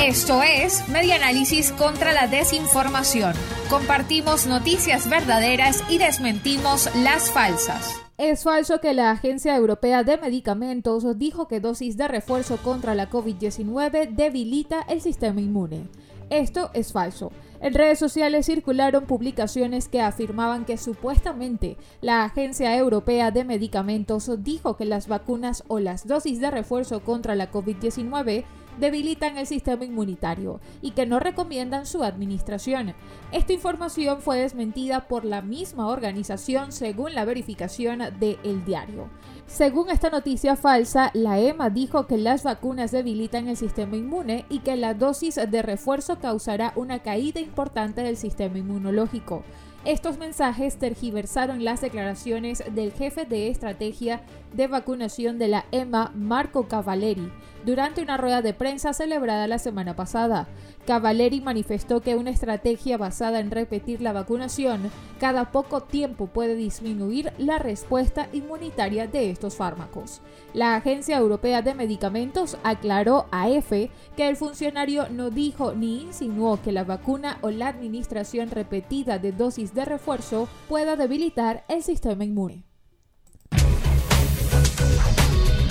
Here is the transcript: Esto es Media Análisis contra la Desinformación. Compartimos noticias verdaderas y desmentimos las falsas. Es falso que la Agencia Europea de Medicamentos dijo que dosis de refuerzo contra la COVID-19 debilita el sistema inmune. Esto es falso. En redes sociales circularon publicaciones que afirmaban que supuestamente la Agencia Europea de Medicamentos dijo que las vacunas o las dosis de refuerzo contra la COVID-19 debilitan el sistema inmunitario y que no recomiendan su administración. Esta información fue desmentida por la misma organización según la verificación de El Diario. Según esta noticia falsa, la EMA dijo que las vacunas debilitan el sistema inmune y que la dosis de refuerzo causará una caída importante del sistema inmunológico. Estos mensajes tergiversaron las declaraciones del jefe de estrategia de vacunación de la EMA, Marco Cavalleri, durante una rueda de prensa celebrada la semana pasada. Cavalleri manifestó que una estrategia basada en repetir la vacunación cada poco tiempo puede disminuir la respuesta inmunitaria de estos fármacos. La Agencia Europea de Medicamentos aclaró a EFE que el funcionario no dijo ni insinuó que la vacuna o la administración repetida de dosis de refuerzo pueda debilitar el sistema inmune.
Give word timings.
Esto 0.00 0.42
es 0.42 0.88
Media 0.88 1.16
Análisis 1.16 1.70
contra 1.72 2.12
la 2.12 2.26
Desinformación. 2.26 3.34
Compartimos 3.68 4.46
noticias 4.46 5.08
verdaderas 5.08 5.84
y 5.88 5.98
desmentimos 5.98 6.88
las 6.96 7.30
falsas. 7.30 8.00
Es 8.16 8.42
falso 8.42 8.80
que 8.80 8.94
la 8.94 9.10
Agencia 9.10 9.54
Europea 9.54 10.02
de 10.02 10.16
Medicamentos 10.16 11.04
dijo 11.18 11.46
que 11.46 11.60
dosis 11.60 11.96
de 11.98 12.08
refuerzo 12.08 12.56
contra 12.56 12.94
la 12.94 13.10
COVID-19 13.10 14.14
debilita 14.14 14.80
el 14.88 15.02
sistema 15.02 15.40
inmune. 15.40 15.88
Esto 16.30 16.70
es 16.72 16.92
falso. 16.92 17.30
En 17.60 17.74
redes 17.74 17.98
sociales 17.98 18.46
circularon 18.46 19.04
publicaciones 19.04 19.88
que 19.88 20.00
afirmaban 20.00 20.64
que 20.64 20.78
supuestamente 20.78 21.76
la 22.00 22.24
Agencia 22.24 22.74
Europea 22.76 23.30
de 23.30 23.44
Medicamentos 23.44 24.30
dijo 24.42 24.76
que 24.78 24.86
las 24.86 25.06
vacunas 25.06 25.62
o 25.68 25.78
las 25.78 26.06
dosis 26.06 26.40
de 26.40 26.50
refuerzo 26.50 27.00
contra 27.04 27.34
la 27.34 27.52
COVID-19 27.52 28.44
debilitan 28.78 29.38
el 29.38 29.46
sistema 29.46 29.84
inmunitario 29.84 30.60
y 30.80 30.92
que 30.92 31.06
no 31.06 31.20
recomiendan 31.20 31.86
su 31.86 32.02
administración. 32.02 32.94
Esta 33.32 33.52
información 33.52 34.20
fue 34.20 34.38
desmentida 34.38 35.08
por 35.08 35.24
la 35.24 35.42
misma 35.42 35.88
organización 35.88 36.72
según 36.72 37.14
la 37.14 37.24
verificación 37.24 38.00
de 38.18 38.38
El 38.44 38.64
Diario. 38.64 39.08
Según 39.46 39.90
esta 39.90 40.08
noticia 40.08 40.56
falsa, 40.56 41.10
la 41.14 41.38
EMA 41.38 41.68
dijo 41.68 42.06
que 42.06 42.16
las 42.16 42.42
vacunas 42.42 42.90
debilitan 42.90 43.48
el 43.48 43.56
sistema 43.56 43.96
inmune 43.96 44.46
y 44.48 44.60
que 44.60 44.76
la 44.76 44.94
dosis 44.94 45.34
de 45.34 45.62
refuerzo 45.62 46.18
causará 46.18 46.72
una 46.76 47.00
caída 47.00 47.40
importante 47.40 48.02
del 48.02 48.16
sistema 48.16 48.58
inmunológico. 48.58 49.42
Estos 49.84 50.16
mensajes 50.16 50.78
tergiversaron 50.78 51.64
las 51.64 51.80
declaraciones 51.80 52.62
del 52.72 52.92
jefe 52.92 53.24
de 53.24 53.48
estrategia 53.48 54.22
de 54.52 54.68
vacunación 54.68 55.38
de 55.38 55.48
la 55.48 55.64
EMA, 55.72 56.12
Marco 56.14 56.68
Cavalleri, 56.68 57.32
durante 57.64 58.02
una 58.02 58.16
rueda 58.16 58.42
de 58.42 58.54
prensa 58.54 58.92
celebrada 58.92 59.46
la 59.46 59.58
semana 59.58 59.94
pasada. 59.96 60.48
Cavalleri 60.86 61.40
manifestó 61.40 62.00
que 62.00 62.16
una 62.16 62.30
estrategia 62.30 62.98
basada 62.98 63.38
en 63.38 63.50
repetir 63.50 64.00
la 64.00 64.12
vacunación 64.12 64.90
cada 65.20 65.52
poco 65.52 65.82
tiempo 65.82 66.26
puede 66.26 66.56
disminuir 66.56 67.32
la 67.38 67.58
respuesta 67.58 68.28
inmunitaria 68.32 69.06
de 69.06 69.30
estos 69.30 69.54
fármacos. 69.54 70.20
La 70.54 70.74
Agencia 70.74 71.16
Europea 71.16 71.62
de 71.62 71.74
Medicamentos 71.74 72.58
aclaró 72.64 73.26
a 73.30 73.48
EFE 73.48 73.90
que 74.16 74.28
el 74.28 74.36
funcionario 74.36 75.08
no 75.10 75.30
dijo 75.30 75.72
ni 75.74 76.02
insinuó 76.02 76.60
que 76.60 76.72
la 76.72 76.84
vacuna 76.84 77.38
o 77.42 77.50
la 77.50 77.68
administración 77.68 78.50
repetida 78.50 79.18
de 79.18 79.32
dosis 79.32 79.74
de 79.74 79.84
refuerzo 79.84 80.48
pueda 80.68 80.96
debilitar 80.96 81.64
el 81.68 81.82
sistema 81.82 82.24
inmune. 82.24 82.71